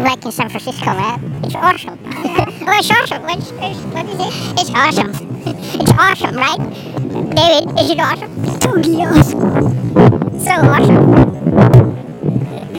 like 0.00 0.24
in 0.24 0.32
San 0.32 0.48
Francisco, 0.48 0.86
man. 0.86 1.40
It's 1.44 1.54
awesome. 1.54 1.98
oh, 2.06 2.78
it's 2.78 2.90
awesome. 2.90 3.22
What's, 3.22 3.50
it's, 3.50 3.80
what 3.92 4.06
is 4.06 4.20
it? 4.20 4.60
It's 4.60 4.70
awesome. 4.70 5.12
it's 5.80 5.92
awesome, 5.92 6.36
right? 6.36 6.58
David, 7.34 7.78
is 7.80 7.90
it 7.90 7.98
awesome? 8.00 8.58
Totally 8.58 8.96
awesome. 9.04 10.40
So 10.40 10.50
awesome. 10.50 11.01